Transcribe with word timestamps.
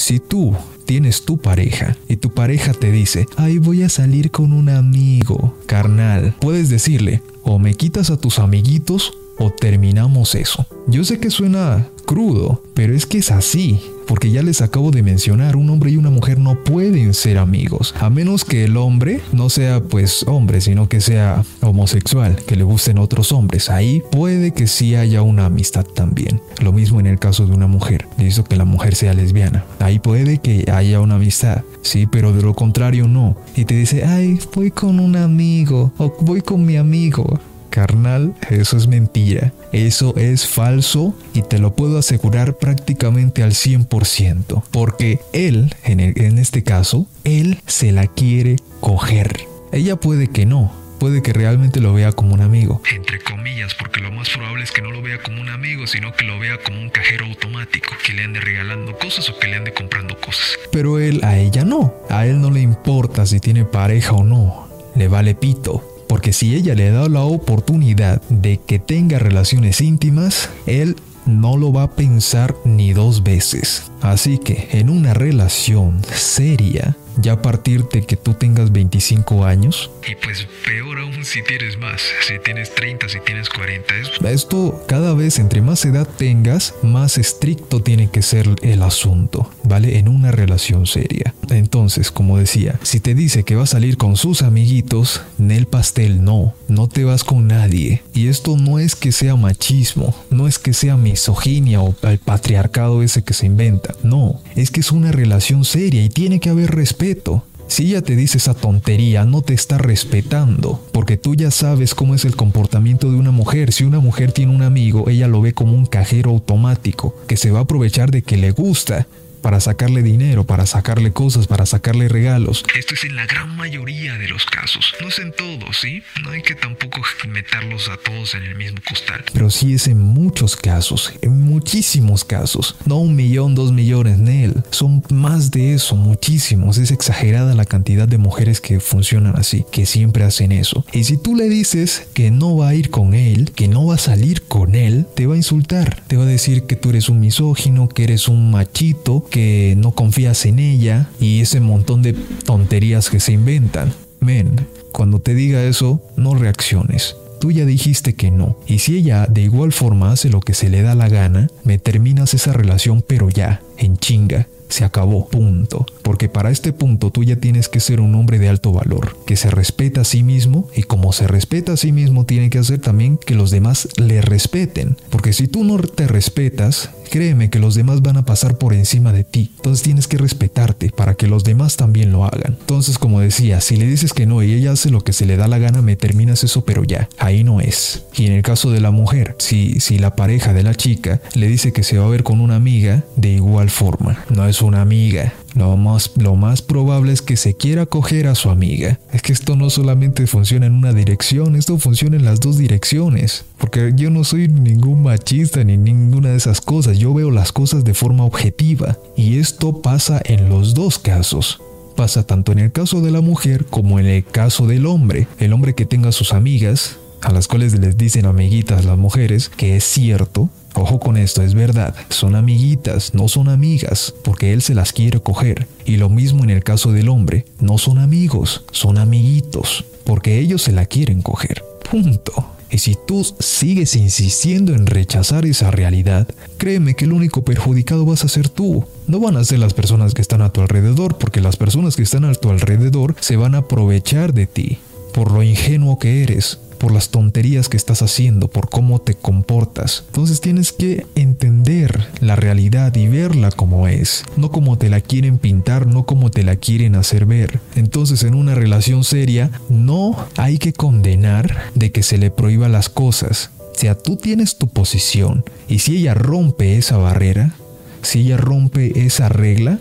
si 0.00 0.18
tú 0.18 0.54
tienes 0.86 1.24
tu 1.24 1.38
pareja 1.38 1.96
y 2.08 2.16
tu 2.16 2.30
pareja 2.30 2.72
te 2.72 2.90
dice, 2.90 3.26
ay 3.36 3.58
voy 3.58 3.82
a 3.82 3.88
salir 3.88 4.30
con 4.30 4.52
un 4.52 4.68
amigo, 4.68 5.54
carnal, 5.66 6.34
puedes 6.40 6.68
decirle, 6.70 7.22
o 7.42 7.58
me 7.58 7.74
quitas 7.74 8.10
a 8.10 8.16
tus 8.16 8.38
amiguitos 8.38 9.12
o 9.38 9.50
terminamos 9.50 10.34
eso. 10.34 10.66
Yo 10.86 11.04
sé 11.04 11.20
que 11.20 11.30
suena 11.30 11.88
crudo, 12.06 12.62
pero 12.74 12.94
es 12.94 13.06
que 13.06 13.18
es 13.18 13.30
así. 13.30 13.80
Porque 14.10 14.32
ya 14.32 14.42
les 14.42 14.60
acabo 14.60 14.90
de 14.90 15.04
mencionar, 15.04 15.54
un 15.54 15.70
hombre 15.70 15.92
y 15.92 15.96
una 15.96 16.10
mujer 16.10 16.40
no 16.40 16.64
pueden 16.64 17.14
ser 17.14 17.38
amigos, 17.38 17.94
a 18.00 18.10
menos 18.10 18.44
que 18.44 18.64
el 18.64 18.76
hombre 18.76 19.20
no 19.30 19.48
sea 19.50 19.80
pues 19.84 20.24
hombre, 20.26 20.60
sino 20.60 20.88
que 20.88 21.00
sea 21.00 21.44
homosexual, 21.60 22.34
que 22.44 22.56
le 22.56 22.64
gusten 22.64 22.98
otros 22.98 23.30
hombres. 23.30 23.70
Ahí 23.70 24.02
puede 24.10 24.50
que 24.50 24.66
sí 24.66 24.96
haya 24.96 25.22
una 25.22 25.46
amistad 25.46 25.84
también. 25.84 26.42
Lo 26.60 26.72
mismo 26.72 26.98
en 26.98 27.06
el 27.06 27.20
caso 27.20 27.46
de 27.46 27.52
una 27.52 27.68
mujer, 27.68 28.08
hizo 28.18 28.42
que 28.42 28.56
la 28.56 28.64
mujer 28.64 28.96
sea 28.96 29.14
lesbiana. 29.14 29.64
Ahí 29.78 30.00
puede 30.00 30.38
que 30.38 30.68
haya 30.72 31.00
una 31.00 31.14
amistad, 31.14 31.62
sí, 31.82 32.08
pero 32.08 32.32
de 32.32 32.42
lo 32.42 32.54
contrario 32.54 33.06
no. 33.06 33.36
Y 33.54 33.64
te 33.64 33.76
dice, 33.76 34.04
ay, 34.04 34.40
voy 34.56 34.72
con 34.72 34.98
un 34.98 35.14
amigo 35.14 35.92
o 35.98 36.12
voy 36.22 36.40
con 36.40 36.66
mi 36.66 36.76
amigo. 36.76 37.38
Carnal, 37.70 38.34
eso 38.50 38.76
es 38.76 38.86
mentira. 38.86 39.52
Eso 39.72 40.14
es 40.16 40.46
falso 40.46 41.14
y 41.32 41.42
te 41.42 41.58
lo 41.58 41.74
puedo 41.74 41.98
asegurar 41.98 42.58
prácticamente 42.58 43.42
al 43.42 43.52
100%. 43.52 44.62
Porque 44.70 45.20
él, 45.32 45.74
en, 45.84 46.00
en 46.00 46.38
este 46.38 46.62
caso, 46.62 47.06
él 47.24 47.60
se 47.66 47.92
la 47.92 48.06
quiere 48.06 48.56
coger. 48.80 49.46
Ella 49.72 49.96
puede 49.96 50.26
que 50.26 50.46
no, 50.46 50.72
puede 50.98 51.22
que 51.22 51.32
realmente 51.32 51.80
lo 51.80 51.94
vea 51.94 52.12
como 52.12 52.34
un 52.34 52.42
amigo. 52.42 52.82
Entre 52.94 53.20
comillas, 53.20 53.74
porque 53.74 54.00
lo 54.00 54.10
más 54.12 54.28
probable 54.28 54.64
es 54.64 54.70
que 54.72 54.82
no 54.82 54.90
lo 54.90 55.00
vea 55.00 55.20
como 55.22 55.40
un 55.40 55.48
amigo, 55.48 55.86
sino 55.86 56.12
que 56.12 56.24
lo 56.24 56.38
vea 56.38 56.58
como 56.62 56.80
un 56.80 56.90
cajero 56.90 57.24
automático, 57.26 57.94
que 58.04 58.12
le 58.12 58.24
ande 58.24 58.40
regalando 58.40 58.96
cosas 58.98 59.28
o 59.30 59.38
que 59.38 59.48
le 59.48 59.56
ande 59.56 59.72
comprando 59.72 60.16
cosas. 60.20 60.58
Pero 60.70 60.98
él 60.98 61.20
a 61.22 61.38
ella 61.38 61.64
no. 61.64 61.94
A 62.10 62.26
él 62.26 62.40
no 62.40 62.50
le 62.50 62.60
importa 62.60 63.24
si 63.26 63.40
tiene 63.40 63.64
pareja 63.64 64.12
o 64.12 64.24
no. 64.24 64.68
Le 64.94 65.08
vale 65.08 65.34
pito. 65.34 65.89
Porque 66.10 66.32
si 66.32 66.56
ella 66.56 66.74
le 66.74 66.90
da 66.90 67.08
la 67.08 67.22
oportunidad 67.22 68.20
de 68.22 68.58
que 68.58 68.80
tenga 68.80 69.20
relaciones 69.20 69.80
íntimas, 69.80 70.50
él 70.66 70.96
no 71.24 71.56
lo 71.56 71.72
va 71.72 71.84
a 71.84 71.94
pensar 71.94 72.56
ni 72.64 72.92
dos 72.92 73.22
veces. 73.22 73.92
Así 74.02 74.38
que 74.38 74.70
en 74.72 74.90
una 74.90 75.14
relación 75.14 76.02
seria, 76.12 76.96
ya 77.16 77.34
a 77.34 77.42
partir 77.42 77.84
de 77.90 78.04
que 78.04 78.16
tú 78.16 78.34
tengas 78.34 78.72
25 78.72 79.44
años. 79.44 79.88
Y 80.10 80.16
pues 80.16 80.48
peor 80.64 80.98
aún 80.98 81.24
si 81.24 81.44
tienes 81.44 81.78
más, 81.78 82.02
si 82.26 82.40
tienes 82.40 82.74
30, 82.74 83.08
si 83.08 83.20
tienes 83.20 83.48
40. 83.48 83.94
Esto 84.30 84.84
cada 84.88 85.14
vez 85.14 85.38
entre 85.38 85.60
más 85.60 85.84
edad 85.84 86.08
tengas, 86.08 86.74
más 86.82 87.18
estricto 87.18 87.84
tiene 87.84 88.10
que 88.10 88.22
ser 88.22 88.48
el 88.62 88.82
asunto, 88.82 89.48
¿vale? 89.62 89.98
En 89.98 90.08
una 90.08 90.32
relación 90.32 90.88
seria. 90.88 91.34
Entonces, 91.50 92.10
como 92.10 92.38
decía, 92.38 92.78
si 92.82 93.00
te 93.00 93.14
dice 93.14 93.44
que 93.44 93.56
va 93.56 93.64
a 93.64 93.66
salir 93.66 93.96
con 93.96 94.16
sus 94.16 94.42
amiguitos, 94.42 95.22
en 95.38 95.50
el 95.50 95.66
pastel 95.66 96.24
no, 96.24 96.54
no 96.68 96.88
te 96.88 97.04
vas 97.04 97.24
con 97.24 97.48
nadie. 97.48 98.02
Y 98.14 98.28
esto 98.28 98.56
no 98.56 98.78
es 98.78 98.96
que 98.96 99.12
sea 99.12 99.36
machismo, 99.36 100.14
no 100.30 100.46
es 100.46 100.58
que 100.58 100.72
sea 100.72 100.96
misoginia 100.96 101.82
o 101.82 101.94
el 102.02 102.18
patriarcado 102.18 103.02
ese 103.02 103.22
que 103.22 103.34
se 103.34 103.46
inventa, 103.46 103.94
no, 104.02 104.40
es 104.56 104.70
que 104.70 104.80
es 104.80 104.92
una 104.92 105.12
relación 105.12 105.64
seria 105.64 106.02
y 106.02 106.08
tiene 106.08 106.40
que 106.40 106.50
haber 106.50 106.70
respeto 106.70 107.44
si 107.70 107.86
ella 107.86 108.02
te 108.02 108.16
dice 108.16 108.38
esa 108.38 108.54
tontería, 108.54 109.24
no 109.24 109.42
te 109.42 109.54
está 109.54 109.78
respetando, 109.78 110.84
porque 110.90 111.16
tú 111.16 111.36
ya 111.36 111.52
sabes 111.52 111.94
cómo 111.94 112.16
es 112.16 112.24
el 112.24 112.34
comportamiento 112.34 113.12
de 113.12 113.16
una 113.16 113.30
mujer. 113.30 113.72
Si 113.72 113.84
una 113.84 114.00
mujer 114.00 114.32
tiene 114.32 114.52
un 114.52 114.62
amigo, 114.62 115.08
ella 115.08 115.28
lo 115.28 115.40
ve 115.40 115.52
como 115.52 115.74
un 115.74 115.86
cajero 115.86 116.30
automático, 116.30 117.14
que 117.28 117.36
se 117.36 117.52
va 117.52 117.60
a 117.60 117.62
aprovechar 117.62 118.10
de 118.10 118.22
que 118.22 118.36
le 118.36 118.50
gusta 118.50 119.06
para 119.40 119.60
sacarle 119.60 120.02
dinero, 120.02 120.44
para 120.44 120.66
sacarle 120.66 121.12
cosas, 121.12 121.46
para 121.46 121.66
sacarle 121.66 122.08
regalos. 122.08 122.64
Esto 122.76 122.94
es 122.94 123.04
en 123.04 123.16
la 123.16 123.26
gran 123.26 123.56
mayoría 123.56 124.18
de 124.18 124.28
los 124.28 124.44
casos. 124.46 124.94
No 125.00 125.08
es 125.08 125.18
en 125.18 125.32
todos, 125.32 125.78
¿sí? 125.80 126.02
No 126.22 126.30
hay 126.30 126.42
que 126.42 126.54
tampoco 126.54 127.00
meterlos 127.28 127.88
a 127.88 127.96
todos 127.96 128.34
en 128.34 128.44
el 128.44 128.54
mismo 128.54 128.78
costal. 128.86 129.24
Pero 129.32 129.50
sí 129.50 129.74
es 129.74 129.86
en 129.86 129.98
muchos 129.98 130.56
casos, 130.56 131.12
en 131.22 131.40
muchísimos 131.40 132.24
casos. 132.24 132.76
No 132.86 132.98
un 132.98 133.16
millón, 133.16 133.54
dos 133.54 133.72
millones, 133.72 134.18
Nel. 134.18 134.62
Son 134.70 135.02
más 135.10 135.50
de 135.50 135.74
eso, 135.74 135.96
muchísimos. 135.96 136.78
Es 136.78 136.90
exagerada 136.90 137.54
la 137.54 137.64
cantidad 137.64 138.08
de 138.08 138.18
mujeres 138.18 138.60
que 138.60 138.80
funcionan 138.80 139.36
así, 139.36 139.64
que 139.70 139.86
siempre 139.86 140.24
hacen 140.24 140.52
eso. 140.52 140.84
Y 140.92 141.04
si 141.04 141.16
tú 141.16 141.34
le 141.34 141.48
dices 141.48 142.06
que 142.14 142.30
no 142.30 142.56
va 142.56 142.68
a 142.68 142.74
ir 142.74 142.90
con 142.90 143.14
él, 143.14 143.52
que 143.52 143.68
no 143.68 143.86
va 143.86 143.94
a 143.94 143.98
salir 143.98 144.42
con 144.42 144.74
él, 144.74 145.06
te 145.14 145.26
va 145.26 145.34
a 145.34 145.36
insultar. 145.38 146.02
Te 146.06 146.16
va 146.16 146.24
a 146.24 146.26
decir 146.26 146.64
que 146.64 146.76
tú 146.76 146.90
eres 146.90 147.08
un 147.08 147.20
misógino, 147.20 147.88
que 147.88 148.04
eres 148.04 148.28
un 148.28 148.50
machito, 148.50 149.26
que 149.30 149.74
no 149.78 149.92
confías 149.92 150.44
en 150.46 150.58
ella 150.58 151.08
y 151.20 151.40
ese 151.40 151.60
montón 151.60 152.02
de 152.02 152.12
tonterías 152.12 153.08
que 153.08 153.20
se 153.20 153.32
inventan. 153.32 153.92
Men, 154.20 154.66
cuando 154.92 155.20
te 155.20 155.34
diga 155.34 155.62
eso, 155.62 156.02
no 156.16 156.34
reacciones. 156.34 157.16
Tú 157.40 157.50
ya 157.50 157.64
dijiste 157.64 158.14
que 158.14 158.30
no. 158.30 158.58
Y 158.66 158.80
si 158.80 158.98
ella 158.98 159.26
de 159.26 159.40
igual 159.40 159.72
forma 159.72 160.12
hace 160.12 160.28
lo 160.28 160.40
que 160.40 160.52
se 160.52 160.68
le 160.68 160.82
da 160.82 160.94
la 160.94 161.08
gana, 161.08 161.48
me 161.64 161.78
terminas 161.78 162.34
esa 162.34 162.52
relación 162.52 163.02
pero 163.06 163.30
ya, 163.30 163.62
en 163.78 163.96
chinga 163.96 164.46
se 164.70 164.84
acabó, 164.84 165.28
punto. 165.28 165.86
Porque 166.02 166.28
para 166.28 166.50
este 166.50 166.72
punto 166.72 167.10
tú 167.10 167.24
ya 167.24 167.36
tienes 167.36 167.68
que 167.68 167.80
ser 167.80 168.00
un 168.00 168.14
hombre 168.14 168.38
de 168.38 168.48
alto 168.48 168.72
valor, 168.72 169.16
que 169.26 169.36
se 169.36 169.50
respeta 169.50 170.02
a 170.02 170.04
sí 170.04 170.22
mismo 170.22 170.68
y 170.74 170.82
como 170.82 171.12
se 171.12 171.26
respeta 171.26 171.72
a 171.72 171.76
sí 171.76 171.92
mismo 171.92 172.24
tiene 172.24 172.50
que 172.50 172.58
hacer 172.58 172.80
también 172.80 173.18
que 173.18 173.34
los 173.34 173.50
demás 173.50 173.88
le 173.96 174.20
respeten. 174.20 174.96
Porque 175.10 175.32
si 175.32 175.48
tú 175.48 175.64
no 175.64 175.78
te 175.78 176.06
respetas, 176.06 176.90
créeme 177.10 177.50
que 177.50 177.58
los 177.58 177.74
demás 177.74 178.02
van 178.02 178.16
a 178.16 178.24
pasar 178.24 178.56
por 178.56 178.72
encima 178.72 179.12
de 179.12 179.24
ti. 179.24 179.50
Entonces 179.56 179.82
tienes 179.82 180.06
que 180.06 180.16
respetarte 180.16 180.90
para 180.90 181.14
que 181.14 181.26
los 181.26 181.44
demás 181.44 181.76
también 181.76 182.12
lo 182.12 182.24
hagan. 182.24 182.56
Entonces, 182.60 182.98
como 182.98 183.20
decía, 183.20 183.60
si 183.60 183.76
le 183.76 183.86
dices 183.86 184.12
que 184.12 184.26
no 184.26 184.42
y 184.42 184.54
ella 184.54 184.72
hace 184.72 184.90
lo 184.90 185.02
que 185.02 185.12
se 185.12 185.26
le 185.26 185.36
da 185.36 185.48
la 185.48 185.58
gana, 185.58 185.82
me 185.82 185.96
terminas 185.96 186.44
eso, 186.44 186.64
pero 186.64 186.84
ya, 186.84 187.08
ahí 187.18 187.44
no 187.44 187.60
es. 187.60 188.04
Y 188.16 188.26
en 188.26 188.32
el 188.32 188.42
caso 188.42 188.70
de 188.70 188.80
la 188.80 188.90
mujer, 188.90 189.34
si, 189.38 189.80
si 189.80 189.98
la 189.98 190.14
pareja 190.16 190.52
de 190.52 190.62
la 190.62 190.74
chica 190.74 191.20
le 191.34 191.48
dice 191.48 191.72
que 191.72 191.82
se 191.82 191.98
va 191.98 192.06
a 192.06 192.10
ver 192.10 192.22
con 192.22 192.40
una 192.40 192.56
amiga, 192.56 193.04
de 193.16 193.30
igual 193.30 193.70
forma, 193.70 194.24
no 194.30 194.46
es 194.46 194.59
una 194.66 194.82
amiga, 194.82 195.32
lo 195.54 195.76
más, 195.76 196.12
lo 196.16 196.36
más 196.36 196.62
probable 196.62 197.12
es 197.12 197.22
que 197.22 197.36
se 197.36 197.54
quiera 197.54 197.86
coger 197.86 198.26
a 198.26 198.34
su 198.34 198.50
amiga. 198.50 198.98
Es 199.12 199.22
que 199.22 199.32
esto 199.32 199.56
no 199.56 199.70
solamente 199.70 200.26
funciona 200.26 200.66
en 200.66 200.74
una 200.74 200.92
dirección, 200.92 201.56
esto 201.56 201.78
funciona 201.78 202.16
en 202.16 202.24
las 202.24 202.40
dos 202.40 202.58
direcciones. 202.58 203.44
Porque 203.58 203.92
yo 203.96 204.10
no 204.10 204.24
soy 204.24 204.48
ningún 204.48 205.02
machista 205.02 205.64
ni 205.64 205.76
ninguna 205.76 206.30
de 206.30 206.36
esas 206.36 206.60
cosas, 206.60 206.98
yo 206.98 207.14
veo 207.14 207.30
las 207.30 207.52
cosas 207.52 207.84
de 207.84 207.94
forma 207.94 208.24
objetiva. 208.24 208.96
Y 209.16 209.38
esto 209.38 209.82
pasa 209.82 210.20
en 210.24 210.48
los 210.48 210.74
dos 210.74 210.98
casos 210.98 211.60
pasa 211.96 212.26
tanto 212.26 212.52
en 212.52 212.60
el 212.60 212.72
caso 212.72 213.02
de 213.02 213.10
la 213.10 213.20
mujer 213.20 213.66
como 213.66 214.00
en 214.00 214.06
el 214.06 214.24
caso 214.24 214.66
del 214.66 214.86
hombre. 214.86 215.28
El 215.38 215.52
hombre 215.52 215.74
que 215.74 215.84
tenga 215.84 216.12
sus 216.12 216.32
amigas, 216.32 216.96
a 217.20 217.30
las 217.30 217.46
cuales 217.46 217.78
les 217.78 217.98
dicen 217.98 218.24
amiguitas 218.24 218.86
las 218.86 218.96
mujeres, 218.96 219.50
que 219.54 219.76
es 219.76 219.84
cierto, 219.84 220.48
Ojo 220.74 221.00
con 221.00 221.16
esto, 221.16 221.42
es 221.42 221.54
verdad, 221.54 221.94
son 222.10 222.36
amiguitas, 222.36 223.14
no 223.14 223.28
son 223.28 223.48
amigas, 223.48 224.14
porque 224.22 224.52
él 224.52 224.62
se 224.62 224.74
las 224.74 224.92
quiere 224.92 225.20
coger. 225.20 225.66
Y 225.84 225.96
lo 225.96 226.08
mismo 226.08 226.44
en 226.44 226.50
el 226.50 226.62
caso 226.62 226.92
del 226.92 227.08
hombre, 227.08 227.44
no 227.58 227.76
son 227.78 227.98
amigos, 227.98 228.64
son 228.70 228.98
amiguitos, 228.98 229.84
porque 230.04 230.38
ellos 230.38 230.62
se 230.62 230.72
la 230.72 230.86
quieren 230.86 231.22
coger. 231.22 231.64
Punto. 231.90 232.46
Y 232.70 232.78
si 232.78 232.96
tú 233.06 233.26
sigues 233.40 233.96
insistiendo 233.96 234.74
en 234.74 234.86
rechazar 234.86 235.44
esa 235.44 235.72
realidad, 235.72 236.28
créeme 236.56 236.94
que 236.94 237.04
el 237.04 237.12
único 237.12 237.42
perjudicado 237.42 238.06
vas 238.06 238.24
a 238.24 238.28
ser 238.28 238.48
tú. 238.48 238.84
No 239.08 239.18
van 239.18 239.36
a 239.36 239.44
ser 239.44 239.58
las 239.58 239.74
personas 239.74 240.14
que 240.14 240.22
están 240.22 240.40
a 240.40 240.50
tu 240.50 240.60
alrededor, 240.60 241.18
porque 241.18 241.40
las 241.40 241.56
personas 241.56 241.96
que 241.96 242.04
están 242.04 242.24
a 242.24 242.32
tu 242.34 242.48
alrededor 242.50 243.16
se 243.18 243.36
van 243.36 243.56
a 243.56 243.58
aprovechar 243.58 244.32
de 244.34 244.46
ti, 244.46 244.78
por 245.12 245.32
lo 245.32 245.42
ingenuo 245.42 245.98
que 245.98 246.22
eres, 246.22 246.60
por 246.80 246.92
las 246.92 247.10
tonterías 247.10 247.68
que 247.68 247.76
estás 247.76 248.00
haciendo, 248.00 248.48
por 248.48 248.70
cómo 248.70 249.00
te 249.02 249.14
comportas. 249.14 250.04
Entonces 250.06 250.40
tienes 250.40 250.72
que 250.72 251.06
entender 251.14 252.08
la 252.20 252.36
realidad 252.36 252.96
y 252.96 253.06
verla 253.06 253.50
como 253.50 253.86
es, 253.86 254.24
no 254.38 254.50
como 254.50 254.78
te 254.78 254.88
la 254.88 255.02
quieren 255.02 255.36
pintar, 255.36 255.86
no 255.86 256.06
como 256.06 256.30
te 256.30 256.42
la 256.42 256.56
quieren 256.56 256.94
hacer 256.94 257.26
ver. 257.26 257.60
Entonces 257.76 258.22
en 258.22 258.34
una 258.34 258.54
relación 258.54 259.04
seria 259.04 259.50
no 259.68 260.16
hay 260.36 260.56
que 260.56 260.72
condenar 260.72 261.70
de 261.74 261.92
que 261.92 262.02
se 262.02 262.16
le 262.16 262.30
prohíba 262.30 262.68
las 262.68 262.88
cosas. 262.88 263.50
O 263.58 263.78
sea, 263.78 263.94
tú 263.94 264.16
tienes 264.16 264.56
tu 264.56 264.66
posición 264.68 265.44
y 265.68 265.80
si 265.80 265.98
ella 265.98 266.14
rompe 266.14 266.78
esa 266.78 266.96
barrera, 266.96 267.54
si 268.00 268.20
ella 268.20 268.38
rompe 268.38 269.04
esa 269.04 269.28
regla, 269.28 269.78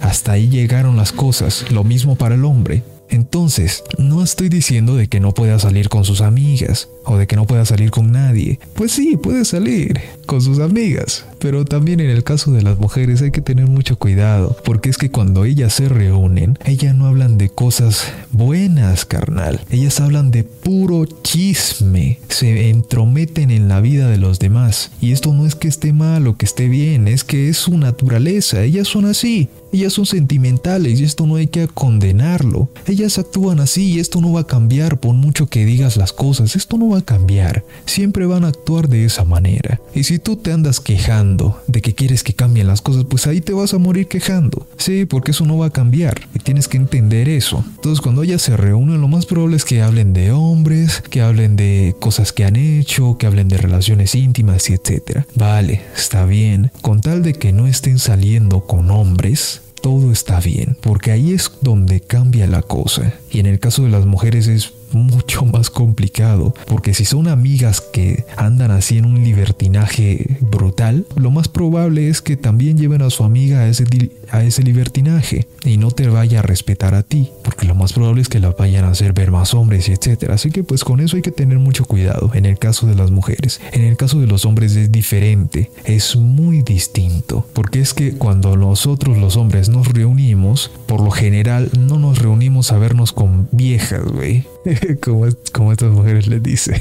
hasta 0.00 0.32
ahí 0.32 0.48
llegaron 0.48 0.96
las 0.96 1.12
cosas. 1.12 1.70
Lo 1.70 1.84
mismo 1.84 2.16
para 2.16 2.36
el 2.36 2.44
hombre. 2.46 2.82
Entonces, 3.12 3.84
no 3.98 4.22
estoy 4.22 4.48
diciendo 4.48 4.96
de 4.96 5.06
que 5.06 5.20
no 5.20 5.34
pueda 5.34 5.58
salir 5.58 5.90
con 5.90 6.04
sus 6.04 6.22
amigas 6.22 6.88
o 7.04 7.18
de 7.18 7.26
que 7.26 7.36
no 7.36 7.46
pueda 7.46 7.66
salir 7.66 7.90
con 7.90 8.10
nadie. 8.10 8.58
Pues 8.74 8.92
sí, 8.92 9.18
puede 9.18 9.44
salir 9.44 10.00
con 10.24 10.40
sus 10.40 10.60
amigas, 10.60 11.26
Pero 11.38 11.66
también 11.66 12.00
en 12.00 12.08
el 12.08 12.24
caso 12.24 12.52
de 12.52 12.62
las 12.62 12.78
mujeres 12.78 13.20
hay 13.20 13.30
que 13.30 13.42
tener 13.42 13.66
mucho 13.66 13.98
cuidado, 13.98 14.56
porque 14.64 14.88
es 14.88 14.96
que 14.96 15.10
cuando 15.10 15.44
ellas 15.44 15.74
se 15.74 15.90
reúnen, 15.90 16.58
ellas 16.64 16.94
no 16.94 17.06
hablan 17.06 17.36
de 17.36 17.50
cosas 17.50 18.10
buenas, 18.32 19.04
carnal. 19.04 19.60
Ellas 19.70 20.00
hablan 20.00 20.30
de 20.30 20.44
puro 20.44 21.06
chisme, 21.22 22.18
se 22.28 22.70
entrometen 22.70 23.50
en 23.50 23.68
la 23.68 23.80
vida 23.80 24.08
de 24.08 24.18
los 24.18 24.38
demás. 24.38 24.90
Y 25.00 25.12
esto 25.12 25.32
no 25.32 25.46
es 25.46 25.54
que 25.54 25.68
esté 25.68 25.92
mal 25.92 26.26
o 26.26 26.36
que 26.36 26.46
esté 26.46 26.68
bien, 26.68 27.08
es 27.08 27.24
que 27.24 27.48
es 27.48 27.58
su 27.58 27.78
naturaleza, 27.78 28.62
ellas 28.62 28.88
son 28.88 29.04
así. 29.04 29.48
Ellas 29.72 29.94
son 29.94 30.04
sentimentales 30.04 31.00
y 31.00 31.04
esto 31.04 31.26
no 31.26 31.36
hay 31.36 31.46
que 31.46 31.66
condenarlo. 31.66 32.68
Ellas 32.86 33.16
actúan 33.16 33.58
así 33.58 33.92
y 33.92 34.00
esto 34.00 34.20
no 34.20 34.30
va 34.30 34.42
a 34.42 34.46
cambiar 34.46 35.00
por 35.00 35.14
mucho 35.14 35.46
que 35.46 35.64
digas 35.64 35.96
las 35.96 36.12
cosas. 36.12 36.56
Esto 36.56 36.76
no 36.76 36.90
va 36.90 36.98
a 36.98 37.04
cambiar. 37.06 37.64
Siempre 37.86 38.26
van 38.26 38.44
a 38.44 38.48
actuar 38.48 38.90
de 38.90 39.06
esa 39.06 39.24
manera. 39.24 39.80
Y 39.94 40.04
si 40.04 40.18
tú 40.18 40.36
te 40.36 40.52
andas 40.52 40.78
quejando 40.78 41.58
de 41.68 41.80
que 41.80 41.94
quieres 41.94 42.22
que 42.22 42.34
cambien 42.34 42.66
las 42.66 42.82
cosas, 42.82 43.06
pues 43.08 43.26
ahí 43.26 43.40
te 43.40 43.54
vas 43.54 43.72
a 43.72 43.78
morir 43.78 44.08
quejando. 44.08 44.66
Sí, 44.76 45.06
porque 45.06 45.30
eso 45.30 45.46
no 45.46 45.56
va 45.56 45.66
a 45.66 45.70
cambiar. 45.70 46.20
Y 46.34 46.40
tienes 46.40 46.68
que 46.68 46.76
entender 46.76 47.30
eso. 47.30 47.64
Entonces 47.76 48.02
cuando 48.02 48.21
ellas 48.22 48.42
se 48.42 48.56
reúnen, 48.56 49.00
lo 49.00 49.08
más 49.08 49.26
probable 49.26 49.56
es 49.56 49.64
que 49.64 49.82
hablen 49.82 50.12
de 50.12 50.32
hombres, 50.32 51.02
que 51.10 51.22
hablen 51.22 51.56
de 51.56 51.94
cosas 52.00 52.32
que 52.32 52.44
han 52.44 52.56
hecho, 52.56 53.16
que 53.18 53.26
hablen 53.26 53.48
de 53.48 53.58
relaciones 53.58 54.14
íntimas 54.14 54.70
y 54.70 54.74
etcétera. 54.74 55.26
Vale, 55.34 55.82
está 55.96 56.24
bien. 56.24 56.70
Con 56.80 57.00
tal 57.00 57.22
de 57.22 57.34
que 57.34 57.52
no 57.52 57.66
estén 57.66 57.98
saliendo 57.98 58.66
con 58.66 58.90
hombres, 58.90 59.62
todo 59.82 60.12
está 60.12 60.40
bien, 60.40 60.76
porque 60.80 61.10
ahí 61.10 61.32
es 61.32 61.50
donde 61.60 62.00
cambia 62.00 62.46
la 62.46 62.62
cosa. 62.62 63.14
Y 63.30 63.40
en 63.40 63.46
el 63.46 63.58
caso 63.58 63.82
de 63.82 63.90
las 63.90 64.06
mujeres 64.06 64.46
es 64.46 64.72
mucho 64.94 65.44
más 65.44 65.70
complicado, 65.70 66.54
porque 66.66 66.94
si 66.94 67.04
son 67.04 67.28
amigas 67.28 67.80
que 67.80 68.24
andan 68.36 68.70
así 68.70 68.98
en 68.98 69.06
un 69.06 69.22
libertinaje 69.22 70.38
brutal, 70.40 71.06
lo 71.16 71.30
más 71.30 71.48
probable 71.48 72.08
es 72.08 72.22
que 72.22 72.36
también 72.36 72.78
lleven 72.78 73.02
a 73.02 73.10
su 73.10 73.24
amiga 73.24 73.60
a 73.60 73.68
ese, 73.68 73.84
a 74.30 74.42
ese 74.42 74.62
libertinaje 74.62 75.46
y 75.64 75.76
no 75.76 75.90
te 75.90 76.08
vaya 76.08 76.40
a 76.40 76.42
respetar 76.42 76.94
a 76.94 77.02
ti, 77.02 77.30
porque 77.42 77.66
lo 77.66 77.74
más 77.74 77.92
probable 77.92 78.22
es 78.22 78.28
que 78.28 78.40
la 78.40 78.50
vayan 78.50 78.84
a 78.84 78.90
hacer 78.90 79.12
ver 79.12 79.30
más 79.30 79.54
hombres 79.54 79.88
y 79.88 79.92
etcétera. 79.92 80.34
Así 80.34 80.50
que 80.50 80.64
pues 80.64 80.84
con 80.84 81.00
eso 81.00 81.16
hay 81.16 81.22
que 81.22 81.30
tener 81.30 81.58
mucho 81.58 81.84
cuidado 81.84 82.30
en 82.34 82.46
el 82.46 82.58
caso 82.58 82.86
de 82.86 82.94
las 82.94 83.10
mujeres. 83.10 83.60
En 83.72 83.82
el 83.82 83.96
caso 83.96 84.20
de 84.20 84.26
los 84.26 84.44
hombres 84.44 84.76
es 84.76 84.92
diferente, 84.92 85.70
es 85.84 86.16
muy 86.16 86.62
distinto, 86.62 87.46
porque 87.52 87.80
es 87.80 87.94
que 87.94 88.12
cuando 88.12 88.56
nosotros 88.56 89.18
los 89.18 89.36
hombres 89.36 89.68
nos 89.68 89.88
reunimos, 89.88 90.70
por 90.86 91.00
lo 91.00 91.10
general 91.10 91.70
no 91.78 91.98
nos 91.98 92.18
reunimos 92.18 92.72
a 92.72 92.78
vernos 92.78 93.12
con 93.12 93.48
viejas, 93.52 94.04
güey. 94.04 94.44
como, 95.00 95.26
estas 95.72 95.90
mujeres 95.90 96.26
les 96.26 96.42
dice. 96.42 96.80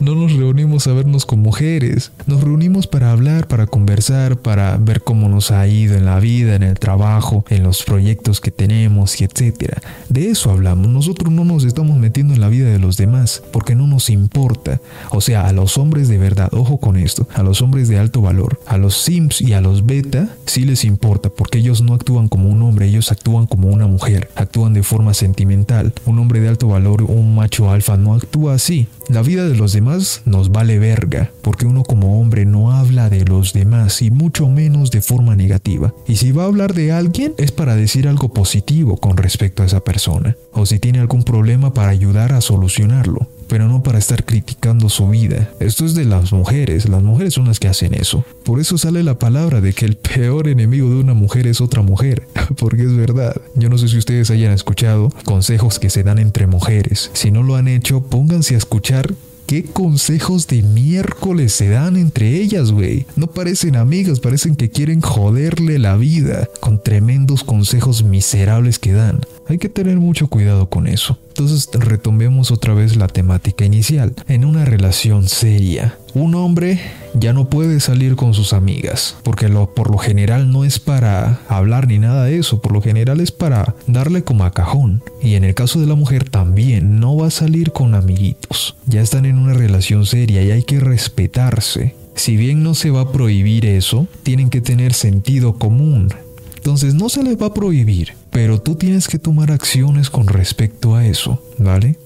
No 0.00 0.14
nos 0.14 0.34
reunimos 0.34 0.86
a 0.86 0.92
vernos 0.92 1.24
con 1.24 1.40
mujeres, 1.40 2.12
nos 2.26 2.42
reunimos 2.42 2.86
para 2.86 3.10
hablar, 3.10 3.48
para 3.48 3.66
conversar, 3.66 4.36
para 4.36 4.76
ver 4.76 5.02
cómo 5.02 5.28
nos 5.28 5.50
ha 5.50 5.66
ido 5.66 5.96
en 5.96 6.04
la 6.04 6.20
vida, 6.20 6.54
en 6.54 6.62
el 6.62 6.78
trabajo, 6.78 7.44
en 7.48 7.62
los 7.62 7.82
proyectos 7.82 8.40
que 8.40 8.50
tenemos 8.50 9.20
y 9.20 9.24
etcétera. 9.24 9.80
De 10.08 10.30
eso 10.30 10.50
hablamos. 10.50 10.88
Nosotros 10.88 11.32
no 11.32 11.44
nos 11.44 11.64
estamos 11.64 11.96
metiendo 11.96 12.34
en 12.34 12.40
la 12.40 12.48
vida 12.48 12.68
de 12.68 12.78
los 12.78 12.96
demás 12.96 13.42
porque 13.50 13.74
no 13.74 13.86
nos 13.86 14.10
importa. 14.10 14.80
O 15.10 15.20
sea, 15.20 15.46
a 15.46 15.52
los 15.52 15.78
hombres 15.78 16.08
de 16.08 16.18
verdad, 16.18 16.50
ojo 16.52 16.78
con 16.78 16.96
esto, 16.96 17.26
a 17.34 17.42
los 17.42 17.62
hombres 17.62 17.88
de 17.88 17.98
alto 17.98 18.20
valor, 18.20 18.60
a 18.66 18.76
los 18.76 18.96
sims 18.96 19.40
y 19.40 19.54
a 19.54 19.60
los 19.60 19.86
beta 19.86 20.28
sí 20.46 20.64
les 20.64 20.84
importa 20.84 21.30
porque 21.30 21.58
ellos 21.58 21.82
no 21.82 21.94
actúan 21.94 22.28
como 22.28 22.48
un 22.48 22.62
hombre, 22.62 22.86
ellos 22.86 23.10
actúan 23.10 23.46
como 23.46 23.68
una 23.68 23.86
mujer, 23.86 24.30
actúan 24.34 24.74
de 24.74 24.82
forma 24.82 25.14
sentimental. 25.14 25.92
Un 26.04 26.18
hombre 26.18 26.40
de 26.40 26.48
alto 26.48 26.68
valor, 26.68 27.04
un 27.08 27.34
macho 27.34 27.70
alfa 27.70 27.96
no 27.96 28.14
actúa 28.14 28.54
así. 28.54 28.86
La 29.08 29.22
vida 29.22 29.48
de 29.48 29.56
los 29.56 29.72
demás 29.72 30.22
nos 30.24 30.50
vale 30.50 30.78
verga, 30.78 31.30
porque 31.42 31.66
uno 31.66 31.82
como 31.82 32.20
hombre 32.20 32.44
no 32.44 32.72
habla 32.72 33.10
de 33.10 33.24
los 33.24 33.52
demás 33.52 34.02
y 34.02 34.10
mucho 34.10 34.48
menos 34.48 34.90
de 34.90 35.00
forma 35.00 35.34
negativa. 35.34 35.94
Y 36.06 36.16
si 36.16 36.32
va 36.32 36.44
a 36.44 36.46
hablar 36.46 36.74
de 36.74 36.92
alguien 36.92 37.34
es 37.38 37.52
para 37.52 37.74
decir 37.74 38.06
algo 38.06 38.32
positivo 38.32 38.98
con 38.98 39.16
respecto 39.16 39.62
a 39.62 39.66
esa 39.66 39.80
persona, 39.80 40.36
o 40.52 40.66
si 40.66 40.78
tiene 40.78 41.00
algún 41.00 41.24
problema 41.24 41.72
para 41.72 41.90
ayudar 41.90 42.32
a 42.32 42.40
solucionarlo 42.40 43.28
pero 43.48 43.68
no 43.68 43.82
para 43.82 43.98
estar 43.98 44.24
criticando 44.24 44.88
su 44.88 45.08
vida. 45.08 45.50
Esto 45.60 45.84
es 45.84 45.94
de 45.94 46.04
las 46.04 46.32
mujeres, 46.32 46.88
las 46.88 47.02
mujeres 47.02 47.34
son 47.34 47.46
las 47.46 47.58
que 47.58 47.68
hacen 47.68 47.94
eso. 47.94 48.24
Por 48.44 48.60
eso 48.60 48.78
sale 48.78 49.02
la 49.02 49.18
palabra 49.18 49.60
de 49.60 49.72
que 49.72 49.84
el 49.84 49.96
peor 49.96 50.48
enemigo 50.48 50.88
de 50.90 50.96
una 50.96 51.14
mujer 51.14 51.46
es 51.46 51.60
otra 51.60 51.82
mujer, 51.82 52.28
porque 52.58 52.82
es 52.82 52.96
verdad. 52.96 53.34
Yo 53.54 53.68
no 53.68 53.78
sé 53.78 53.88
si 53.88 53.98
ustedes 53.98 54.30
hayan 54.30 54.52
escuchado 54.52 55.10
consejos 55.24 55.78
que 55.78 55.90
se 55.90 56.02
dan 56.02 56.18
entre 56.18 56.46
mujeres. 56.46 57.10
Si 57.14 57.30
no 57.30 57.42
lo 57.42 57.56
han 57.56 57.68
hecho, 57.68 58.02
pónganse 58.02 58.54
a 58.54 58.58
escuchar 58.58 59.14
¿Qué 59.48 59.64
consejos 59.64 60.46
de 60.46 60.60
miércoles 60.60 61.54
se 61.54 61.70
dan 61.70 61.96
entre 61.96 62.36
ellas, 62.38 62.70
güey? 62.70 63.06
No 63.16 63.28
parecen 63.28 63.76
amigas, 63.76 64.20
parecen 64.20 64.56
que 64.56 64.68
quieren 64.68 65.00
joderle 65.00 65.78
la 65.78 65.96
vida 65.96 66.50
con 66.60 66.82
tremendos 66.82 67.44
consejos 67.44 68.02
miserables 68.02 68.78
que 68.78 68.92
dan. 68.92 69.22
Hay 69.46 69.56
que 69.56 69.70
tener 69.70 69.96
mucho 69.96 70.28
cuidado 70.28 70.68
con 70.68 70.86
eso. 70.86 71.18
Entonces 71.28 71.70
retomemos 71.72 72.50
otra 72.50 72.74
vez 72.74 72.96
la 72.96 73.08
temática 73.08 73.64
inicial. 73.64 74.14
En 74.26 74.44
una 74.44 74.66
relación 74.66 75.28
seria, 75.28 75.96
un 76.18 76.34
hombre 76.34 76.80
ya 77.14 77.32
no 77.32 77.48
puede 77.48 77.80
salir 77.80 78.16
con 78.16 78.34
sus 78.34 78.52
amigas, 78.52 79.16
porque 79.22 79.48
por 79.48 79.90
lo 79.90 79.98
general 79.98 80.52
no 80.52 80.64
es 80.64 80.78
para 80.78 81.40
hablar 81.48 81.86
ni 81.86 81.98
nada 81.98 82.24
de 82.24 82.38
eso, 82.38 82.60
por 82.60 82.72
lo 82.72 82.82
general 82.82 83.20
es 83.20 83.32
para 83.32 83.74
darle 83.86 84.22
como 84.24 84.44
a 84.44 84.52
cajón. 84.52 85.02
Y 85.22 85.34
en 85.34 85.44
el 85.44 85.54
caso 85.54 85.80
de 85.80 85.86
la 85.86 85.94
mujer 85.94 86.28
también 86.28 87.00
no 87.00 87.16
va 87.16 87.28
a 87.28 87.30
salir 87.30 87.72
con 87.72 87.94
amiguitos. 87.94 88.76
Ya 88.86 89.00
están 89.00 89.26
en 89.26 89.38
una 89.38 89.54
relación 89.54 90.06
seria 90.06 90.42
y 90.42 90.50
hay 90.50 90.62
que 90.62 90.80
respetarse. 90.80 91.94
Si 92.14 92.36
bien 92.36 92.62
no 92.62 92.74
se 92.74 92.90
va 92.90 93.02
a 93.02 93.12
prohibir 93.12 93.64
eso, 93.64 94.08
tienen 94.22 94.50
que 94.50 94.60
tener 94.60 94.92
sentido 94.92 95.58
común. 95.58 96.08
Entonces 96.56 96.94
no 96.94 97.08
se 97.08 97.22
les 97.22 97.40
va 97.40 97.46
a 97.46 97.54
prohibir, 97.54 98.14
pero 98.30 98.60
tú 98.60 98.74
tienes 98.74 99.08
que 99.08 99.18
tomar 99.18 99.52
acciones 99.52 100.10
con 100.10 100.26
respecto 100.26 100.96
a 100.96 101.06
eso, 101.06 101.42
¿vale? 101.58 101.96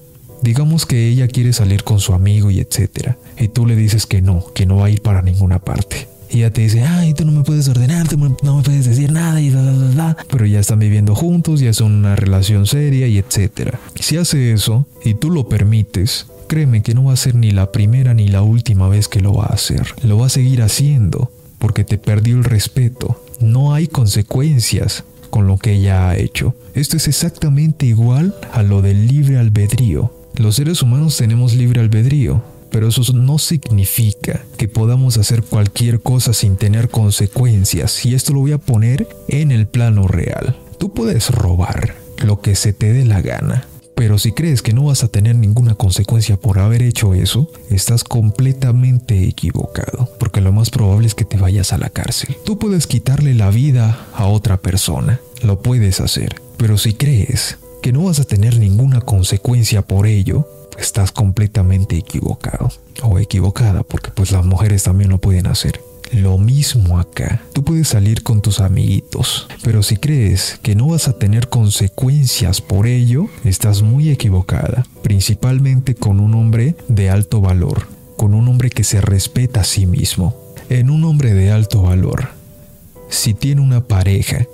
Digamos 0.43 0.85
que 0.85 1.07
ella 1.07 1.29
quiere 1.29 1.53
salir 1.53 1.85
con 1.85 2.01
su 2.01 2.13
amigo 2.13 2.51
y 2.51 2.59
etcétera, 2.59 3.17
y 3.39 3.47
tú 3.47 3.65
le 3.65 3.77
dices 3.77 4.05
que 4.05 4.21
no, 4.21 4.45
que 4.53 4.65
no 4.65 4.75
va 4.75 4.87
a 4.87 4.89
ir 4.89 5.01
para 5.01 5.21
ninguna 5.21 5.59
parte. 5.59 6.09
Y 6.29 6.39
ella 6.39 6.51
te 6.51 6.61
dice, 6.61 6.81
ay, 6.81 7.13
tú 7.13 7.23
no 7.23 7.31
me 7.31 7.43
puedes 7.43 7.69
ordenar, 7.69 8.09
tú 8.09 8.17
no 8.17 8.57
me 8.57 8.61
puedes 8.61 8.85
decir 8.85 9.09
nada 9.13 9.39
y 9.39 9.51
bla, 9.51 9.61
bla, 9.61 9.71
bla, 9.71 9.87
bla. 9.91 10.17
Pero 10.29 10.45
ya 10.45 10.59
están 10.59 10.79
viviendo 10.79 11.15
juntos, 11.15 11.61
ya 11.61 11.71
son 11.71 11.93
una 11.93 12.17
relación 12.17 12.65
seria 12.65 13.07
y 13.07 13.19
etcétera. 13.19 13.79
Si 13.95 14.17
hace 14.17 14.51
eso 14.51 14.85
y 15.05 15.13
tú 15.13 15.29
lo 15.29 15.47
permites, 15.47 16.25
créeme 16.47 16.81
que 16.81 16.93
no 16.93 17.05
va 17.05 17.13
a 17.13 17.17
ser 17.17 17.35
ni 17.35 17.51
la 17.51 17.71
primera 17.71 18.13
ni 18.13 18.27
la 18.27 18.41
última 18.41 18.89
vez 18.89 19.07
que 19.07 19.21
lo 19.21 19.33
va 19.33 19.45
a 19.45 19.53
hacer. 19.53 19.95
Lo 20.03 20.17
va 20.17 20.25
a 20.25 20.29
seguir 20.29 20.61
haciendo 20.61 21.31
porque 21.57 21.85
te 21.85 21.97
perdió 21.97 22.35
el 22.35 22.43
respeto. 22.43 23.23
No 23.39 23.73
hay 23.73 23.87
consecuencias 23.87 25.05
con 25.29 25.47
lo 25.47 25.57
que 25.57 25.71
ella 25.71 26.09
ha 26.09 26.17
hecho. 26.17 26.53
Esto 26.73 26.97
es 26.97 27.07
exactamente 27.07 27.85
igual 27.85 28.35
a 28.51 28.61
lo 28.61 28.81
del 28.81 29.07
libre 29.07 29.37
albedrío. 29.37 30.11
Los 30.35 30.55
seres 30.55 30.81
humanos 30.81 31.17
tenemos 31.17 31.53
libre 31.53 31.79
albedrío, 31.79 32.43
pero 32.71 32.87
eso 32.87 33.01
no 33.13 33.37
significa 33.37 34.43
que 34.57 34.67
podamos 34.67 35.17
hacer 35.17 35.43
cualquier 35.43 36.01
cosa 36.01 36.33
sin 36.33 36.55
tener 36.55 36.89
consecuencias. 36.89 38.03
Y 38.03 38.15
esto 38.15 38.33
lo 38.33 38.39
voy 38.39 38.51
a 38.51 38.57
poner 38.57 39.07
en 39.27 39.51
el 39.51 39.67
plano 39.67 40.07
real. 40.07 40.57
Tú 40.79 40.91
puedes 40.91 41.29
robar 41.29 41.95
lo 42.17 42.41
que 42.41 42.55
se 42.55 42.73
te 42.73 42.91
dé 42.91 43.05
la 43.05 43.21
gana. 43.21 43.67
Pero 43.95 44.17
si 44.17 44.31
crees 44.31 44.63
que 44.63 44.73
no 44.73 44.85
vas 44.85 45.03
a 45.03 45.07
tener 45.07 45.35
ninguna 45.35 45.75
consecuencia 45.75 46.35
por 46.35 46.57
haber 46.57 46.81
hecho 46.81 47.13
eso, 47.13 47.51
estás 47.69 48.03
completamente 48.03 49.27
equivocado, 49.27 50.09
porque 50.19 50.41
lo 50.41 50.51
más 50.51 50.71
probable 50.71 51.05
es 51.05 51.13
que 51.13 51.25
te 51.25 51.37
vayas 51.37 51.73
a 51.73 51.77
la 51.77 51.89
cárcel. 51.89 52.35
Tú 52.43 52.57
puedes 52.57 52.87
quitarle 52.87 53.35
la 53.35 53.51
vida 53.51 54.07
a 54.15 54.25
otra 54.25 54.57
persona, 54.57 55.19
lo 55.43 55.61
puedes 55.61 56.01
hacer, 56.01 56.41
pero 56.57 56.79
si 56.79 56.95
crees 56.95 57.59
que 57.83 57.91
no 57.91 58.05
vas 58.05 58.21
a 58.21 58.23
tener 58.23 58.57
ninguna 58.59 59.01
consecuencia 59.01 59.81
por 59.81 60.07
ello, 60.07 60.47
estás 60.79 61.11
completamente 61.11 61.97
equivocado 61.97 62.71
o 63.01 63.19
equivocada 63.19 63.83
porque 63.83 64.09
pues 64.09 64.31
las 64.31 64.45
mujeres 64.45 64.83
también 64.83 65.09
lo 65.09 65.17
pueden 65.19 65.47
hacer. 65.47 65.81
Lo 66.13 66.37
mismo 66.37 66.97
acá. 66.97 67.41
Tú 67.51 67.65
puedes 67.65 67.89
salir 67.89 68.23
con 68.23 68.41
tus 68.41 68.61
amiguitos, 68.61 69.47
pero 69.63 69.83
si 69.83 69.97
crees 69.97 70.59
que 70.61 70.75
no 70.75 70.87
vas 70.87 71.09
a 71.09 71.19
tener 71.19 71.49
consecuencias 71.49 72.61
por 72.61 72.87
ello, 72.87 73.27
estás 73.43 73.81
muy 73.81 74.11
equivocada, 74.11 74.85
principalmente 75.01 75.93
con 75.93 76.21
un 76.21 76.35
hombre 76.35 76.77
de 76.87 77.09
alto 77.09 77.41
valor, 77.41 77.87
con 78.15 78.33
un 78.33 78.47
hombre 78.47 78.69
que 78.69 78.85
se 78.85 79.01
respeta 79.01 79.59
a 79.59 79.65
sí 79.65 79.87
mismo. 79.87 80.37
En 80.69 80.89
un 80.89 81.03
hombre 81.03 81.33
de 81.33 81.51
alto 81.51 81.81
valor, 81.81 82.29
si 83.09 83.33
tiene 83.33 83.59
una 83.59 83.83
pareja 83.83 84.47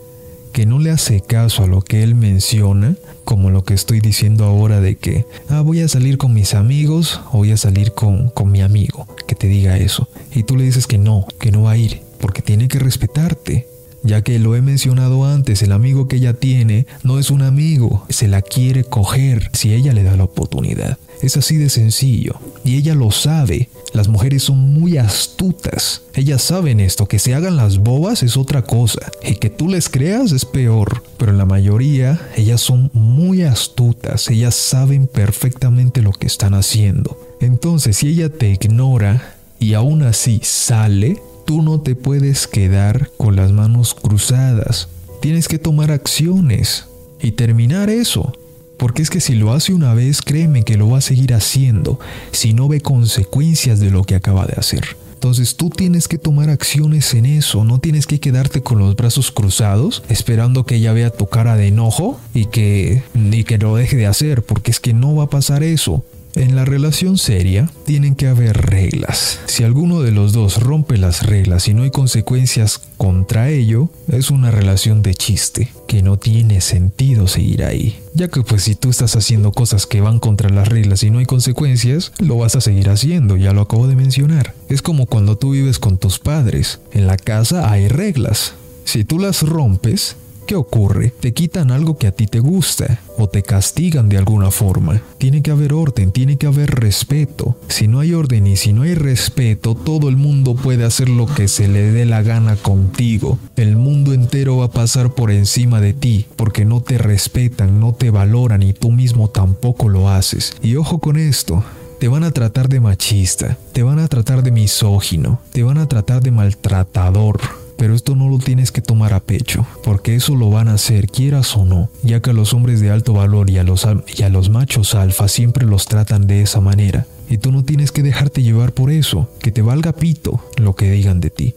que 0.52 0.66
no 0.66 0.80
le 0.80 0.92
hace 0.92 1.22
caso 1.22 1.64
a 1.64 1.68
lo 1.68 1.82
que 1.82 2.04
él 2.04 2.16
menciona, 2.16 2.96
como 3.24 3.50
lo 3.50 3.64
que 3.64 3.74
estoy 3.74 4.00
diciendo 4.00 4.46
ahora 4.46 4.82
de 4.82 4.96
que, 4.98 5.26
ah, 5.50 5.62
voy 5.62 5.82
a 5.82 5.88
salir 5.88 6.18
con 6.18 6.34
mis 6.34 6.54
amigos 6.54 7.22
o 7.32 7.40
voy 7.40 7.52
a 7.52 7.58
salir 7.58 7.94
con, 7.94 8.30
con 8.30 8.52
mi 8.52 8.62
amigo, 8.62 9.08
que 9.28 9.36
te 9.36 9.48
diga 9.48 9.78
eso. 9.78 10.10
Y 10.34 10.44
tú 10.44 10.58
le 10.58 10.64
dices 10.64 10.88
que 10.88 10.98
no, 10.98 11.26
que 11.40 11.52
no 11.52 11.64
va 11.64 11.72
a 11.72 11.78
ir, 11.78 12.02
porque 12.20 12.42
tiene 12.42 12.68
que 12.68 12.80
respetarte. 12.80 13.68
Ya 14.02 14.22
que 14.22 14.40
lo 14.40 14.56
he 14.56 14.62
mencionado 14.62 15.26
antes, 15.26 15.62
el 15.62 15.74
amigo 15.74 16.08
que 16.08 16.16
ella 16.16 16.34
tiene 16.34 16.88
no 17.04 17.20
es 17.20 17.32
un 17.32 17.42
amigo, 17.42 18.06
se 18.10 18.30
la 18.30 18.42
quiere 18.42 18.86
coger 18.86 19.50
si 19.54 19.74
ella 19.74 19.92
le 19.92 20.04
da 20.04 20.16
la 20.16 20.24
oportunidad. 20.24 20.98
Es 21.22 21.36
así 21.36 21.58
de 21.58 21.70
sencillo. 21.70 22.40
Y 22.64 22.78
ella 22.78 22.96
lo 22.96 23.12
sabe. 23.12 23.70
Las 23.94 24.08
mujeres 24.08 24.44
son 24.44 24.58
muy 24.58 24.98
astutas. 24.98 26.04
Ellas 26.14 26.42
saben 26.42 26.80
esto, 26.80 27.08
que 27.08 27.20
se 27.20 27.34
hagan 27.34 27.58
las 27.58 27.80
bobas 27.80 28.24
es 28.24 28.38
otra 28.38 28.62
cosa, 28.64 29.12
y 29.24 29.36
que 29.36 29.50
tú 29.50 29.68
les 29.68 29.90
creas 29.90 30.32
es 30.32 30.46
peor. 30.46 31.04
Pero 31.18 31.32
en 31.32 31.38
la 31.38 31.46
mayoría, 31.46 32.20
ellas 32.36 32.62
son 32.62 32.92
muy 32.94 33.44
astutas, 33.44 34.30
ellas 34.30 34.56
saben 34.56 35.08
perfectamente 35.08 36.02
lo 36.02 36.12
que 36.12 36.28
están 36.28 36.54
haciendo. 36.54 37.20
Entonces, 37.42 37.98
si 37.98 38.10
ella 38.10 38.30
te 38.30 38.50
ignora 38.50 39.36
y 39.60 39.74
aún 39.74 40.04
así 40.04 40.40
sale, 40.44 41.22
tú 41.46 41.62
no 41.62 41.82
te 41.82 41.96
puedes 41.96 42.48
quedar 42.48 43.10
con 43.18 43.36
las 43.36 43.52
manos 43.52 43.96
cruzadas. 43.96 44.88
Tienes 45.22 45.48
que 45.48 45.60
tomar 45.60 45.92
acciones 45.92 46.86
y 47.22 47.32
terminar 47.32 47.90
eso. 47.90 48.34
Porque 48.80 49.02
es 49.02 49.10
que 49.10 49.20
si 49.20 49.36
lo 49.36 49.52
hace 49.52 49.74
una 49.74 49.94
vez, 49.94 50.22
créeme 50.22 50.64
que 50.64 50.78
lo 50.78 50.90
va 50.90 51.00
a 51.00 51.02
seguir 51.02 51.34
haciendo 51.34 52.00
si 52.32 52.54
no 52.54 52.70
ve 52.70 52.80
consecuencias 52.80 53.80
de 53.80 53.92
lo 53.92 54.04
que 54.06 54.16
acaba 54.16 54.46
de 54.46 54.54
hacer. 54.58 54.98
Entonces 55.16 55.58
tú 55.58 55.70
tienes 55.70 56.08
que 56.08 56.18
tomar 56.18 56.50
acciones 56.50 57.14
en 57.14 57.26
eso, 57.26 57.66
no 57.66 57.80
tienes 57.80 58.08
que 58.08 58.22
quedarte 58.22 58.62
con 58.62 58.80
los 58.80 58.96
brazos 58.96 59.34
cruzados 59.34 60.02
esperando 60.08 60.66
que 60.66 60.76
ella 60.76 60.94
vea 60.94 61.10
tu 61.10 61.28
cara 61.28 61.58
de 61.58 61.68
enojo 61.68 62.18
y 62.34 62.46
que, 62.46 63.04
y 63.14 63.44
que 63.44 63.58
lo 63.58 63.76
deje 63.76 63.98
de 63.98 64.08
hacer, 64.08 64.44
porque 64.44 64.72
es 64.72 64.80
que 64.80 64.94
no 64.94 65.14
va 65.14 65.26
a 65.26 65.30
pasar 65.30 65.62
eso. 65.62 66.06
En 66.36 66.56
la 66.56 66.64
relación 66.64 67.18
seria 67.18 67.70
tienen 67.86 68.16
que 68.16 68.28
haber 68.28 68.56
reglas. 68.56 69.40
Si 69.48 69.64
alguno 69.64 70.02
de 70.02 70.12
los 70.12 70.32
dos 70.32 70.62
rompe 70.62 70.98
las 70.98 71.26
reglas 71.26 71.68
y 71.68 71.74
no 71.74 71.84
hay 71.84 71.92
consecuencias 71.92 72.82
contra 72.98 73.50
ello, 73.50 73.90
es 74.08 74.30
una 74.30 74.52
relación 74.52 75.02
de 75.02 75.16
chiste, 75.16 75.72
que 75.88 76.04
no 76.04 76.18
tiene 76.18 76.62
sentido 76.62 77.28
seguir 77.28 77.64
ahí. 77.64 78.00
Ya 78.14 78.28
que 78.28 78.42
pues 78.42 78.64
si 78.64 78.76
tú 78.76 78.90
estás 78.90 79.16
haciendo 79.16 79.52
cosas 79.52 79.86
que 79.86 80.02
van 80.02 80.20
contra 80.20 80.50
las 80.50 80.68
reglas 80.68 81.04
y 81.04 81.10
no 81.10 81.20
hay 81.20 81.26
consecuencias, 81.26 82.12
lo 82.20 82.38
vas 82.38 82.56
a 82.56 82.62
seguir 82.62 82.90
haciendo, 82.90 83.38
ya 83.38 83.54
lo 83.54 83.62
acabo 83.62 83.88
de 83.88 83.96
mencionar. 83.96 84.54
Es 84.70 84.82
como 84.82 85.08
cuando 85.08 85.38
tú 85.38 85.52
vives 85.52 85.80
con 85.80 85.98
tus 85.98 86.20
padres. 86.20 86.80
En 86.92 87.08
la 87.08 87.18
casa 87.18 87.72
hay 87.72 87.88
reglas. 87.88 88.54
Si 88.86 89.04
tú 89.04 89.20
las 89.20 89.44
rompes, 89.44 90.16
¿Qué 90.50 90.56
ocurre? 90.56 91.14
Te 91.20 91.32
quitan 91.32 91.70
algo 91.70 92.00
que 92.00 92.08
a 92.08 92.12
ti 92.12 92.26
te 92.26 92.40
gusta 92.40 93.02
o 93.20 93.30
te 93.30 93.44
castigan 93.44 94.10
de 94.10 94.18
alguna 94.18 94.50
forma. 94.50 95.00
Tiene 95.20 95.44
que 95.44 95.52
haber 95.52 95.74
orden, 95.74 96.12
tiene 96.12 96.38
que 96.38 96.48
haber 96.48 96.72
respeto. 96.72 97.56
Si 97.68 97.88
no 97.88 98.00
hay 98.00 98.16
orden 98.16 98.48
y 98.48 98.56
si 98.56 98.74
no 98.74 98.82
hay 98.82 98.96
respeto, 98.96 99.76
todo 99.76 100.10
el 100.10 100.18
mundo 100.18 100.56
puede 100.56 100.86
hacer 100.86 101.08
lo 101.08 101.28
que 101.28 101.48
se 101.48 101.68
le 101.68 101.92
dé 101.92 102.08
la 102.08 102.24
gana 102.24 102.56
contigo. 102.56 103.38
El 103.58 103.76
mundo 103.76 104.12
entero 104.12 104.58
va 104.58 104.66
a 104.66 104.72
pasar 104.72 105.14
por 105.14 105.30
encima 105.30 105.82
de 105.82 105.94
ti 105.94 106.26
porque 106.36 106.66
no 106.66 106.82
te 106.82 106.98
respetan, 106.98 107.80
no 107.80 107.94
te 107.94 108.10
valoran 108.10 108.64
y 108.64 108.74
tú 108.74 108.90
mismo 108.90 109.30
tampoco 109.30 109.88
lo 109.88 110.10
haces. 110.10 110.56
Y 110.64 110.78
ojo 110.78 110.98
con 110.98 111.18
esto, 111.18 111.64
te 112.00 112.08
van 112.08 112.24
a 112.24 112.32
tratar 112.32 112.70
de 112.70 112.80
machista, 112.80 113.60
te 113.72 113.84
van 113.84 114.00
a 114.00 114.08
tratar 114.08 114.42
de 114.42 114.50
misógino, 114.50 115.42
te 115.54 115.62
van 115.62 115.78
a 115.78 115.88
tratar 115.88 116.24
de 116.24 116.32
maltratador. 116.32 117.40
Pero 117.80 117.96
esto 117.96 118.14
no 118.14 118.28
lo 118.28 118.40
tienes 118.40 118.74
que 118.74 118.82
tomar 118.82 119.14
a 119.14 119.22
pecho, 119.22 119.66
porque 119.86 120.14
eso 120.14 120.36
lo 120.36 120.50
van 120.50 120.68
a 120.68 120.74
hacer 120.74 121.08
quieras 121.08 121.56
o 121.56 121.64
no, 121.64 121.90
ya 122.04 122.22
que 122.22 122.32
a 122.32 122.34
los 122.34 122.54
hombres 122.54 122.82
de 122.82 122.92
alto 122.92 123.14
valor 123.14 123.50
y 123.50 123.58
a 123.58 123.64
los, 123.64 123.88
y 124.18 124.24
a 124.24 124.30
los 124.30 124.50
machos 124.50 124.96
alfa 124.96 125.30
siempre 125.30 125.66
los 125.66 125.86
tratan 125.86 126.28
de 126.28 126.42
esa 126.42 126.60
manera. 126.60 127.08
Y 127.30 127.38
tú 127.38 127.54
no 127.54 127.64
tienes 127.64 127.94
que 127.94 128.04
dejarte 128.04 128.44
llevar 128.44 128.74
por 128.74 128.92
eso, 128.92 129.30
que 129.42 129.54
te 129.54 129.62
valga 129.62 129.94
pito 129.94 130.44
lo 130.58 130.76
que 130.76 130.92
digan 130.92 131.22
de 131.22 131.30
ti. 131.30 131.56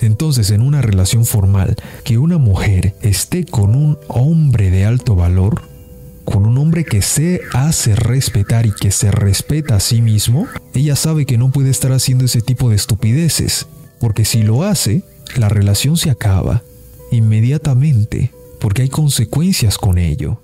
Entonces, 0.00 0.50
en 0.50 0.62
una 0.62 0.82
relación 0.82 1.24
formal, 1.24 1.76
que 2.02 2.18
una 2.18 2.38
mujer 2.38 2.96
esté 3.00 3.44
con 3.44 3.76
un 3.76 3.96
hombre 4.08 4.70
de 4.72 4.86
alto 4.86 5.14
valor, 5.14 5.62
con 6.24 6.46
un 6.46 6.58
hombre 6.58 6.84
que 6.84 7.00
se 7.00 7.42
hace 7.52 7.94
respetar 7.94 8.66
y 8.66 8.72
que 8.72 8.90
se 8.90 9.12
respeta 9.12 9.76
a 9.76 9.80
sí 9.80 10.02
mismo, 10.02 10.48
ella 10.74 10.96
sabe 10.96 11.26
que 11.26 11.38
no 11.38 11.52
puede 11.52 11.70
estar 11.70 11.92
haciendo 11.92 12.24
ese 12.24 12.40
tipo 12.40 12.70
de 12.70 12.76
estupideces, 12.76 13.68
porque 14.00 14.24
si 14.24 14.42
lo 14.42 14.64
hace, 14.64 15.04
la 15.36 15.48
relación 15.48 15.96
se 15.96 16.10
acaba 16.10 16.62
inmediatamente 17.10 18.32
porque 18.60 18.82
hay 18.82 18.88
consecuencias 18.88 19.78
con 19.78 19.98
ello. 19.98 20.40